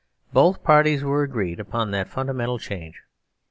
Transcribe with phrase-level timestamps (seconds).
[0.33, 3.01] Both parties were agreed upon that funda mental change.